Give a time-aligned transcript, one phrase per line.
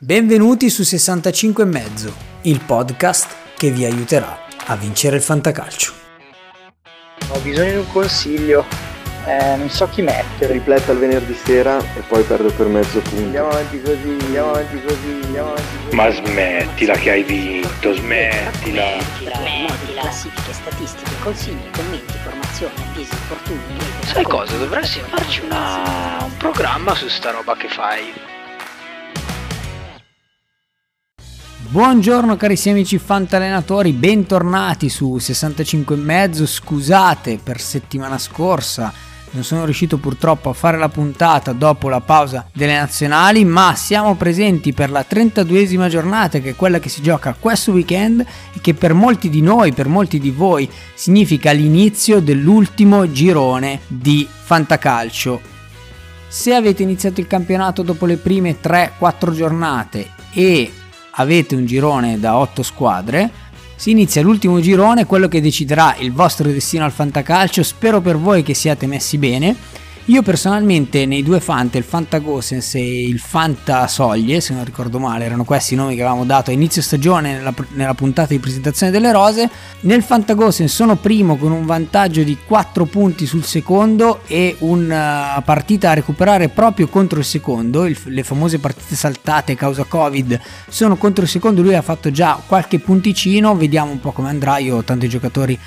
[0.00, 5.92] Benvenuti su 65 e mezzo, il podcast che vi aiuterà a vincere il fantacalcio.
[7.30, 8.64] Ho bisogno di un consiglio,
[9.26, 10.52] eh, non so chi mettere.
[10.52, 13.24] Ripletta il venerdì sera e poi perdo per mezzo punto.
[13.24, 15.96] Andiamo avanti così, andiamo avanti così, andiamo avanti così.
[15.96, 19.00] Ma smettila che hai vinto, smettila.
[19.00, 20.00] Smettila.
[20.00, 23.78] Classifiche, statistiche, consigli, commenti, formazione, avvisi, infortuni.
[24.04, 24.56] Sai cosa?
[24.58, 26.18] Dovresti farci una...
[26.22, 28.36] un programma su sta roba che fai.
[31.70, 36.46] Buongiorno carissimi amici fantallenatori, bentornati su 65 e mezzo.
[36.46, 38.90] Scusate per settimana scorsa,
[39.32, 44.14] non sono riuscito purtroppo a fare la puntata dopo la pausa delle nazionali, ma siamo
[44.14, 48.72] presenti per la 32esima giornata che è quella che si gioca questo weekend e che
[48.72, 55.38] per molti di noi, per molti di voi significa l'inizio dell'ultimo girone di fantacalcio.
[56.28, 60.72] Se avete iniziato il campionato dopo le prime 3-4 giornate e
[61.20, 63.30] avete un girone da 8 squadre,
[63.76, 67.62] si inizia l'ultimo girone, quello che deciderà il vostro destino al fantacalcio.
[67.62, 69.54] Spero per voi che siate messi bene.
[70.08, 74.98] Io personalmente nei due Fanta, il Fanta Gosens e il Fanta Soglie, se non ricordo
[74.98, 78.38] male, erano questi i nomi che avevamo dato a inizio stagione nella, nella puntata di
[78.38, 79.50] presentazione delle rose.
[79.80, 85.42] Nel Fanta Gosens sono primo con un vantaggio di 4 punti sul secondo e una
[85.44, 87.84] partita a recuperare proprio contro il secondo.
[87.84, 92.40] Il, le famose partite saltate causa Covid sono contro il secondo, lui ha fatto già
[92.46, 94.56] qualche punticino, vediamo un po' come andrà.
[94.56, 95.58] Io ho tanti giocatori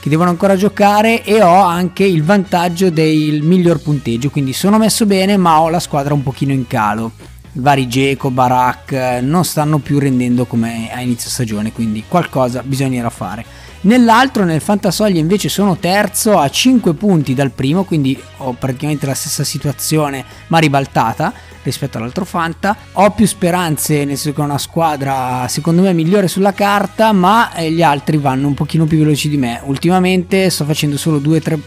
[0.00, 5.06] che devono ancora giocare e ho anche il vantaggio del miglior punteggio, quindi sono messo
[5.06, 7.12] bene ma ho la squadra un pochino in calo.
[7.52, 13.44] Vari Geco, Barak non stanno più rendendo come a inizio stagione, quindi qualcosa bisognerà fare.
[13.82, 19.14] Nell'altro, nel Fantasoglia invece sono terzo a 5 punti dal primo, quindi ho praticamente la
[19.14, 21.32] stessa situazione ma ribaltata
[21.62, 22.76] rispetto all'altro Fanta.
[22.92, 27.52] Ho più speranze, nel senso che è una squadra secondo me migliore sulla carta, ma
[27.54, 29.60] eh, gli altri vanno un pochino più veloci di me.
[29.64, 31.58] Ultimamente sto facendo solo 2-3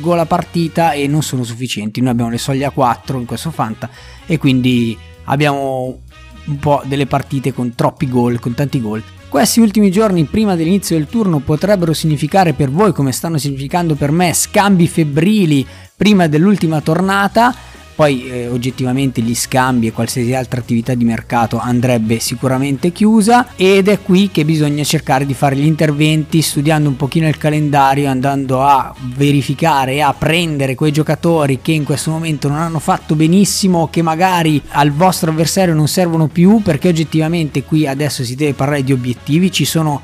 [0.00, 2.00] gol a partita e non sono sufficienti.
[2.00, 3.88] Noi abbiamo le soglie a 4 in questo Fanta
[4.26, 6.00] e quindi abbiamo
[6.46, 9.02] un po' delle partite con troppi gol, con tanti gol.
[9.28, 14.10] Questi ultimi giorni prima dell'inizio del turno potrebbero significare per voi, come stanno significando per
[14.10, 15.64] me, scambi febbrili
[15.96, 17.54] prima dell'ultima tornata
[18.00, 23.88] poi eh, oggettivamente gli scambi e qualsiasi altra attività di mercato andrebbe sicuramente chiusa ed
[23.88, 28.62] è qui che bisogna cercare di fare gli interventi studiando un pochino il calendario, andando
[28.62, 33.90] a verificare e a prendere quei giocatori che in questo momento non hanno fatto benissimo,
[33.90, 38.82] che magari al vostro avversario non servono più perché oggettivamente qui adesso si deve parlare
[38.82, 40.00] di obiettivi, ci sono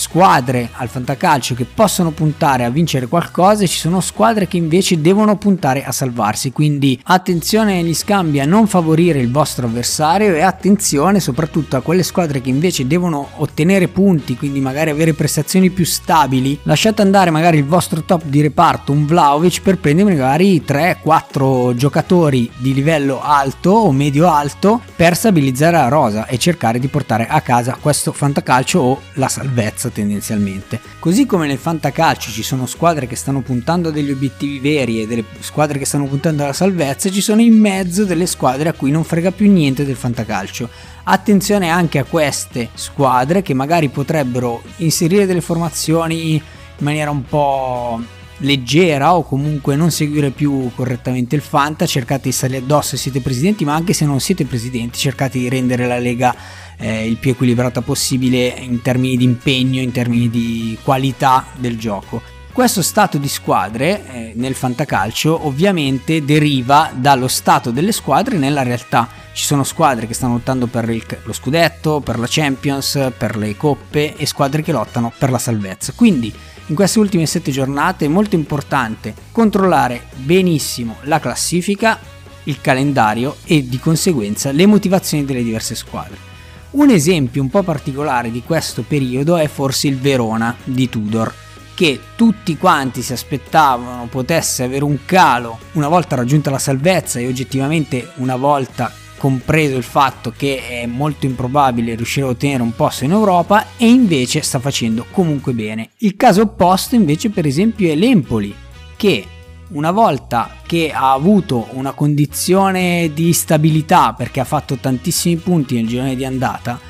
[0.00, 5.00] squadre al fantacalcio che possono puntare a vincere qualcosa e ci sono squadre che invece
[5.00, 6.52] devono puntare a salvarsi.
[6.52, 12.02] Quindi attenzione agli scambi a non favorire il vostro avversario e attenzione soprattutto a quelle
[12.02, 16.58] squadre che invece devono ottenere punti quindi magari avere prestazioni più stabili.
[16.62, 22.50] Lasciate andare magari il vostro top di reparto un Vlaovic per prendere magari 3-4 giocatori
[22.56, 27.42] di livello alto o medio alto per stabilizzare la rosa e cercare di portare a
[27.42, 30.80] casa questo fantacalcio o la salvezza terza tendenzialmente.
[30.98, 35.06] Così come nel fantacalcio ci sono squadre che stanno puntando a degli obiettivi veri e
[35.06, 38.90] delle squadre che stanno puntando alla salvezza, ci sono in mezzo delle squadre a cui
[38.90, 40.68] non frega più niente del fantacalcio.
[41.04, 46.42] Attenzione anche a queste squadre che magari potrebbero inserire delle formazioni in
[46.78, 48.00] maniera un po'
[48.40, 53.20] leggera o comunque non seguire più correttamente il Fanta, cercate di stare addosso se siete
[53.20, 56.34] presidenti, ma anche se non siete presidenti, cercate di rendere la Lega
[56.78, 62.38] eh, il più equilibrata possibile in termini di impegno, in termini di qualità del gioco.
[62.52, 69.08] Questo stato di squadre eh, nel fantacalcio ovviamente deriva dallo stato delle squadre nella realtà.
[69.32, 73.56] Ci sono squadre che stanno lottando per il, lo scudetto, per la Champions, per le
[73.56, 75.92] coppe e squadre che lottano per la salvezza.
[75.94, 76.34] Quindi
[76.70, 81.98] in queste ultime sette giornate è molto importante controllare benissimo la classifica,
[82.44, 86.28] il calendario e di conseguenza le motivazioni delle diverse squadre.
[86.70, 91.34] Un esempio un po' particolare di questo periodo è forse il Verona di Tudor,
[91.74, 97.26] che tutti quanti si aspettavano potesse avere un calo una volta raggiunta la salvezza e
[97.26, 103.04] oggettivamente una volta compreso il fatto che è molto improbabile riuscire a ottenere un posto
[103.04, 105.90] in Europa e invece sta facendo comunque bene.
[105.98, 108.54] Il caso opposto invece per esempio è l'Empoli
[108.96, 109.26] che
[109.72, 115.86] una volta che ha avuto una condizione di stabilità perché ha fatto tantissimi punti nel
[115.86, 116.80] girone di andata,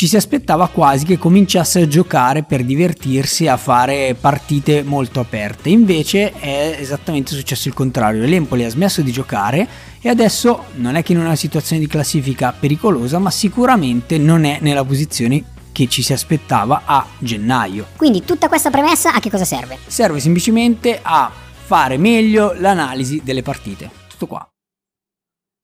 [0.00, 5.68] ci si aspettava quasi che cominciasse a giocare per divertirsi, a fare partite molto aperte.
[5.68, 8.24] Invece è esattamente successo il contrario.
[8.24, 9.68] L'Empoli ha smesso di giocare
[10.00, 14.56] e adesso non è che in una situazione di classifica pericolosa, ma sicuramente non è
[14.62, 17.88] nella posizione che ci si aspettava a gennaio.
[17.96, 19.76] Quindi tutta questa premessa a che cosa serve?
[19.86, 23.90] Serve semplicemente a fare meglio l'analisi delle partite.
[24.08, 24.50] Tutto qua.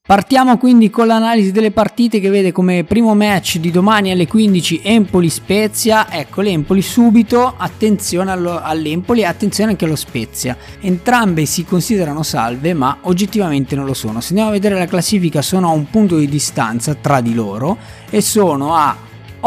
[0.07, 4.83] Partiamo quindi con l'analisi delle partite che vede come primo match di domani alle 15
[4.85, 6.09] Empoli Spezia.
[6.09, 10.57] Ecco l'Empoli subito, attenzione allo, all'Empoli e attenzione anche allo Spezia.
[10.79, 14.21] Entrambe si considerano salve ma oggettivamente non lo sono.
[14.21, 17.77] Se andiamo a vedere la classifica sono a un punto di distanza tra di loro
[18.09, 18.97] e sono a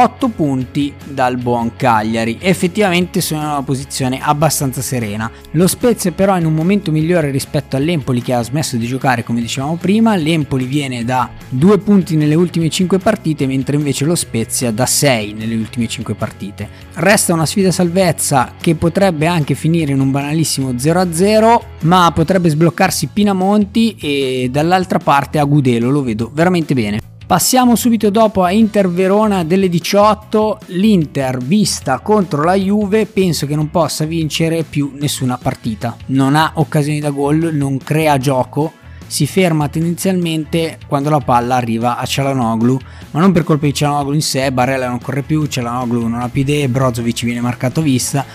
[0.01, 2.37] 8 punti dal buon Cagliari.
[2.39, 5.29] Effettivamente sono in una posizione abbastanza serena.
[5.51, 9.25] Lo Spezia però è in un momento migliore rispetto all'Empoli che ha smesso di giocare
[9.25, 10.15] come dicevamo prima.
[10.15, 15.33] L'Empoli viene da 2 punti nelle ultime 5 partite mentre invece lo Spezia da 6
[15.33, 16.69] nelle ultime 5 partite.
[16.93, 23.09] Resta una sfida salvezza che potrebbe anche finire in un banalissimo 0-0 ma potrebbe sbloccarsi
[23.11, 26.99] Pinamonti e dall'altra parte Agudelo lo vedo veramente bene.
[27.29, 30.61] Passiamo subito dopo a Inter Verona delle 18.
[30.69, 35.95] L'Inter vista contro la Juve penso che non possa vincere più nessuna partita.
[36.07, 38.71] Non ha occasioni da gol, non crea gioco,
[39.05, 42.79] si ferma tendenzialmente quando la palla arriva a Cialanoglu,
[43.11, 46.29] ma non per colpa di Cialanoglu in sé, Barella non corre più, Cialanoglu non ha
[46.29, 48.25] più idee, Brozovic viene marcato vista,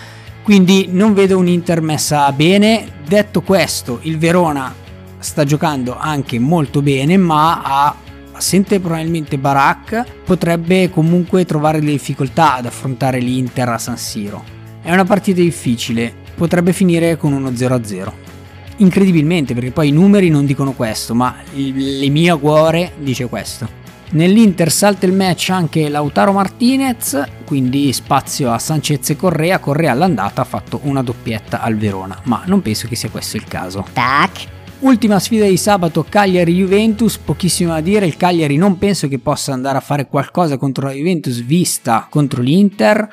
[0.41, 2.93] quindi non vedo un Inter messa bene.
[3.05, 4.73] Detto questo, il Verona
[5.19, 7.95] sta giocando anche molto bene, ma ha
[8.35, 14.43] assente probabilmente Barak, potrebbe comunque trovare delle difficoltà ad affrontare l'Inter a San Siro.
[14.81, 18.11] È una partita difficile, potrebbe finire con uno 0-0.
[18.77, 23.83] Incredibilmente, perché poi i numeri non dicono questo, ma il, il mio cuore dice questo.
[24.11, 29.59] Nell'Inter salta il match anche Lautaro Martinez, quindi spazio a Sanchez e Correa.
[29.59, 33.45] Correa all'andata ha fatto una doppietta al Verona, ma non penso che sia questo il
[33.45, 33.85] caso.
[33.91, 34.53] Tac.
[34.85, 39.79] Ultima sfida di sabato Cagliari-Juventus, pochissimo da dire, il Cagliari non penso che possa andare
[39.79, 43.11] a fare qualcosa contro la Juventus vista contro l'Inter,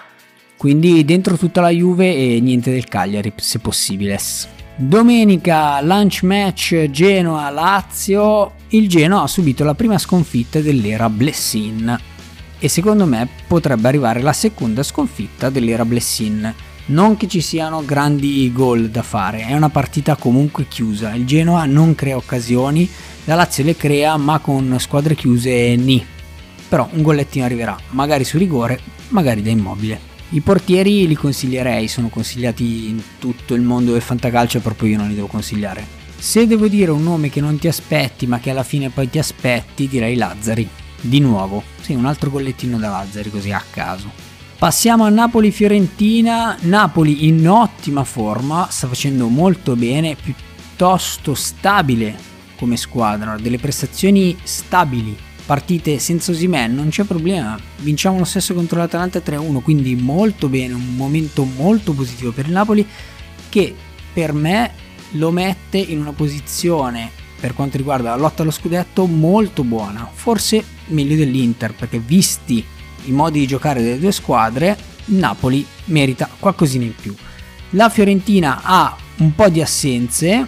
[0.59, 4.19] quindi dentro tutta la Juve e niente del Cagliari se possibile.
[4.77, 11.99] Domenica lunch match Genoa-Lazio, il Genoa ha subito la prima sconfitta dell'era Blessin
[12.59, 16.55] e secondo me potrebbe arrivare la seconda sconfitta dell'era Blessin.
[16.85, 21.15] Non che ci siano grandi gol da fare, è una partita comunque chiusa.
[21.15, 22.91] Il Genoa non crea occasioni,
[23.25, 26.05] la Lazio le crea, ma con squadre chiuse ni.
[26.69, 30.11] Però un gollettino arriverà, magari su rigore, magari da immobile.
[30.31, 35.09] I portieri li consiglierei, sono consigliati in tutto il mondo del fantacalcio proprio io non
[35.09, 35.87] li devo consigliare.
[36.19, 39.21] Se devo dire un nome che non ti aspetti, ma che alla fine poi ti
[39.21, 40.69] aspetti, direi Lazzari.
[41.01, 44.32] Di nuovo, sì, un altro gollettino da Lazzari così a caso.
[44.63, 52.17] Passiamo a Napoli-Fiorentina, Napoli in ottima forma, sta facendo molto bene, piuttosto stabile
[52.57, 58.79] come squadra, delle prestazioni stabili, partite senza Osimen, non c'è problema, vinciamo lo stesso contro
[58.79, 62.87] l'Atalanta 3-1, quindi molto bene, un momento molto positivo per il Napoli
[63.49, 63.75] che
[64.13, 64.75] per me
[65.15, 67.11] lo mette in una posizione
[67.41, 72.65] per quanto riguarda la lotta allo scudetto molto buona, forse meglio dell'Inter perché visti
[73.05, 74.77] i modi di giocare delle due squadre,
[75.07, 77.15] il Napoli merita qualcosina in più.
[77.71, 80.47] La Fiorentina ha un po' di assenze,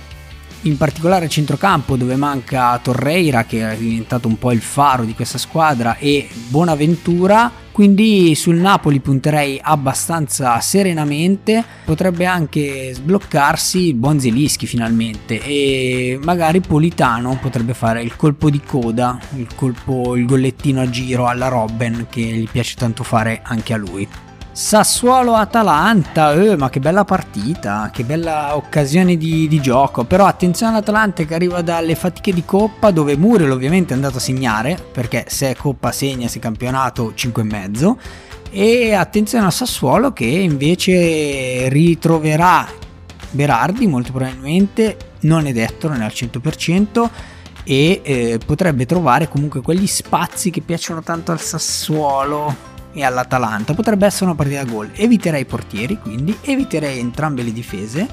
[0.65, 5.15] in particolare a centrocampo dove manca Torreira che è diventato un po' il faro di
[5.15, 7.63] questa squadra e Bonaventura.
[7.75, 11.65] Quindi sul Napoli punterei abbastanza serenamente.
[11.85, 15.43] Potrebbe anche sbloccarsi il buon Zelischi finalmente.
[15.43, 21.27] E magari Politano potrebbe fare il colpo di coda il colpo il gollettino a giro
[21.27, 24.09] alla Robben che gli piace tanto fare anche a lui
[24.55, 30.05] Sassuolo-Atalanta, eh, ma che bella partita, che bella occasione di, di, gioco.
[30.05, 34.21] Però attenzione all'Atalanta che arriva dalle fatiche di Coppa, dove Muriel ovviamente è andato a
[34.21, 37.97] segnare, perché se è Coppa segna, se è campionato 5,5.
[38.53, 42.65] E attenzione al Sassuolo che invece ritroverà
[43.33, 47.09] Berardi molto probabilmente, non è detto, non è al 100%.
[47.65, 54.07] E eh, potrebbe trovare comunque quegli spazi che piacciono tanto al Sassuolo e all'Atalanta potrebbe
[54.07, 54.91] essere una partita a gol.
[54.95, 58.09] Eviterei i portieri, quindi eviterei entrambe le difese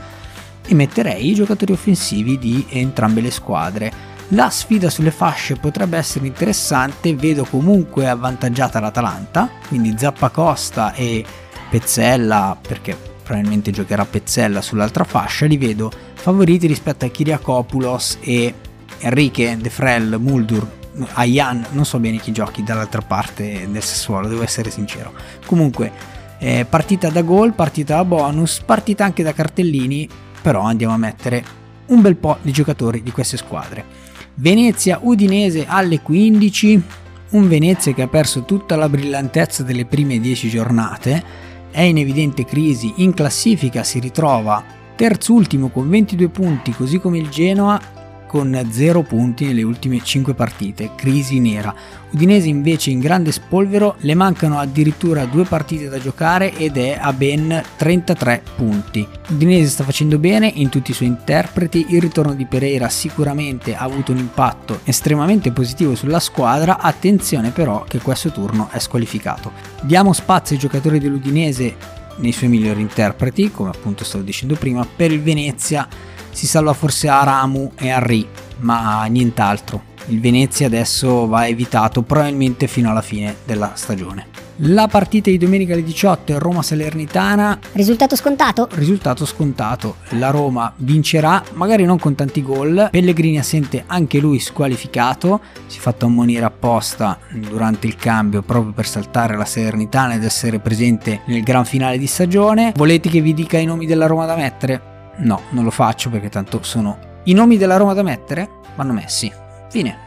[0.67, 4.09] e metterei i giocatori offensivi di entrambe le squadre.
[4.29, 11.23] La sfida sulle fasce potrebbe essere interessante, vedo comunque avvantaggiata l'Atalanta, quindi Zappacosta e
[11.69, 18.53] Pezzella, perché probabilmente giocherà Pezzella sull'altra fascia, li vedo favoriti rispetto a Kiriakopoulos e
[18.99, 20.79] Enrique, De Frel, Muldur
[21.13, 25.13] a Ian, non so bene chi giochi dall'altra parte del Sassuolo, devo essere sincero.
[25.45, 25.91] Comunque,
[26.39, 30.07] eh, partita da gol, partita da bonus, partita anche da cartellini,
[30.41, 31.43] però andiamo a mettere
[31.87, 33.85] un bel po' di giocatori di queste squadre.
[34.35, 36.83] Venezia Udinese alle 15,
[37.31, 41.23] un Venezia che ha perso tutta la brillantezza delle prime 10 giornate,
[41.69, 44.63] è in evidente crisi, in classifica si ritrova
[44.95, 47.79] terzultimo con 22 punti, così come il Genoa
[48.31, 51.75] con 0 punti nelle ultime 5 partite, crisi nera.
[52.11, 57.11] Udinese invece in grande spolvero, le mancano addirittura due partite da giocare ed è a
[57.11, 59.05] ben 33 punti.
[59.31, 63.83] Udinese sta facendo bene in tutti i suoi interpreti, il ritorno di Pereira sicuramente ha
[63.83, 69.51] avuto un impatto estremamente positivo sulla squadra, attenzione però che questo turno è squalificato.
[69.81, 71.75] Diamo spazio ai giocatori dell'Udinese
[72.19, 75.85] nei suoi migliori interpreti, come appunto stavo dicendo prima, per il Venezia
[76.31, 78.27] si salva forse a Ramu e a Ri,
[78.59, 79.89] ma nient'altro.
[80.07, 84.41] Il Venezia adesso va evitato probabilmente fino alla fine della stagione.
[84.63, 87.57] La partita di domenica alle 18 è Roma-Salernitana.
[87.71, 88.67] Risultato scontato?
[88.73, 89.95] Risultato scontato.
[90.09, 92.89] La Roma vincerà, magari non con tanti gol.
[92.91, 95.41] Pellegrini assente anche lui squalificato.
[95.65, 100.59] Si è fatto ammonire apposta durante il cambio proprio per saltare la Salernitana ed essere
[100.59, 102.73] presente nel gran finale di stagione.
[102.75, 104.90] Volete che vi dica i nomi della Roma da mettere?
[105.17, 107.09] No, non lo faccio perché tanto sono...
[107.25, 108.49] I nomi della Roma da mettere?
[108.75, 109.31] Vanno messi.
[109.69, 109.97] Fine.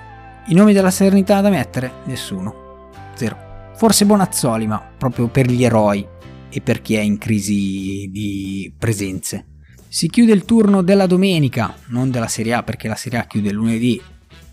[0.46, 1.92] I nomi della Serenità da mettere?
[2.04, 2.90] Nessuno.
[3.14, 3.37] Zero.
[3.76, 6.06] Forse Bonazzoli, ma proprio per gli eroi
[6.49, 9.46] e per chi è in crisi di presenze.
[9.88, 13.52] Si chiude il turno della domenica, non della Serie A perché la Serie A chiude
[13.52, 14.00] lunedì,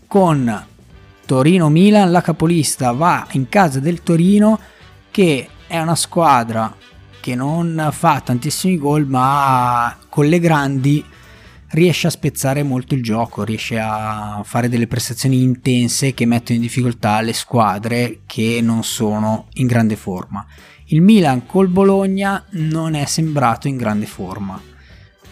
[0.06, 0.66] con
[1.26, 2.10] Torino-Milan.
[2.10, 4.58] La capolista va in casa del Torino
[5.10, 6.74] che è una squadra
[7.22, 11.04] che non fa tantissimi gol ma con le grandi
[11.68, 16.64] riesce a spezzare molto il gioco, riesce a fare delle prestazioni intense che mettono in
[16.64, 20.44] difficoltà le squadre che non sono in grande forma.
[20.86, 24.60] Il Milan col Bologna non è sembrato in grande forma,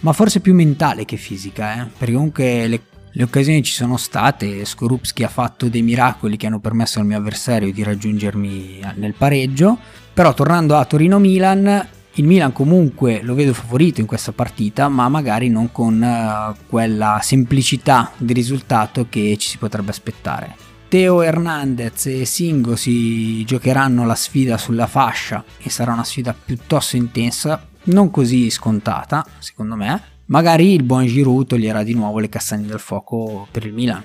[0.00, 1.86] ma forse più mentale che fisica, eh?
[1.98, 2.80] perché comunque le,
[3.12, 7.18] le, occasioni ci sono state, Skorupski ha fatto dei miracoli che hanno permesso al mio
[7.18, 9.78] avversario di raggiungermi nel pareggio,
[10.12, 15.48] però tornando a Torino-Milan, il Milan comunque lo vedo favorito in questa partita, ma magari
[15.48, 20.68] non con uh, quella semplicità di risultato che ci si potrebbe aspettare.
[20.88, 26.96] Teo Hernandez e Singo si giocheranno la sfida sulla fascia e sarà una sfida piuttosto
[26.96, 30.02] intensa, non così scontata, secondo me.
[30.30, 34.04] Magari il buon Giroud toglierà di nuovo le castagne dal fuoco per il Milan.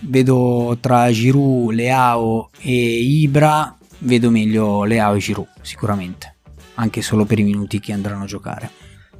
[0.00, 6.34] Vedo tra Giroud, Leao e Ibra vedo meglio Leao e Giroud, sicuramente,
[6.74, 8.70] anche solo per i minuti che andranno a giocare.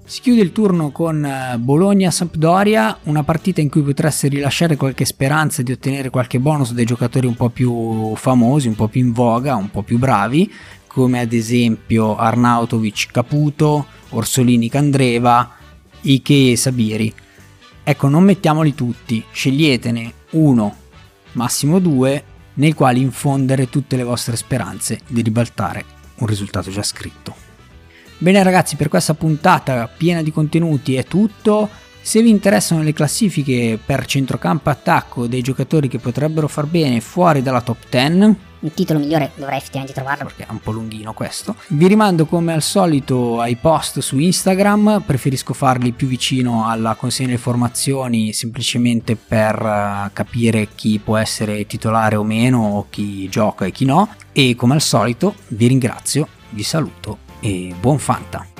[0.04, 5.62] Si chiude il turno con eh, Bologna-Sampdoria, una partita in cui potreste rilasciare qualche speranza
[5.62, 9.54] di ottenere qualche bonus dai giocatori un po' più famosi, un po' più in voga,
[9.54, 10.52] un po' più bravi,
[10.88, 15.60] come ad esempio Arnautovic Caputo, Orsolini Candreva,
[16.02, 17.12] Ike e Sabiri.
[17.84, 20.76] Ecco, non mettiamoli tutti, sceglietene uno,
[21.32, 25.84] massimo due nei quali infondere tutte le vostre speranze di ribaltare
[26.16, 27.34] un risultato già scritto.
[28.18, 31.68] Bene ragazzi, per questa puntata piena di contenuti è tutto.
[32.00, 37.42] Se vi interessano le classifiche per centrocampo attacco dei giocatori che potrebbero far bene fuori
[37.42, 41.56] dalla top 10, il titolo migliore dovrei effettivamente trovarlo perché è un po' lunghino questo.
[41.68, 47.28] Vi rimando come al solito ai post su Instagram, preferisco farli più vicino alla consegna
[47.28, 53.70] delle formazioni semplicemente per eh, capire chi può essere titolare o meno chi gioca e
[53.70, 58.51] chi no e come al solito vi ringrazio, vi saluto e buon Fanta!